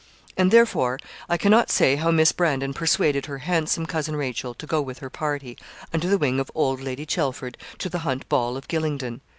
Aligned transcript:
And 0.35 0.49
therefore 0.49 0.97
I 1.29 1.37
cannot 1.37 1.69
say 1.69 1.95
how 1.95 2.09
Miss 2.09 2.31
Brandon 2.31 2.73
persuaded 2.73 3.27
her 3.27 3.37
handsome 3.37 3.85
Cousin 3.85 4.15
Rachel 4.15 4.55
to 4.55 4.65
go 4.65 4.81
with 4.81 4.97
her 4.97 5.11
party, 5.11 5.59
under 5.93 6.07
the 6.09 6.17
wing 6.17 6.39
of 6.39 6.49
Old 6.55 6.81
Lady 6.81 7.05
Chelford, 7.05 7.55
to 7.77 7.87
the 7.87 7.99
Hunt 7.99 8.27
Ball 8.27 8.57
of 8.57 8.67
Gylingden. 8.67 9.21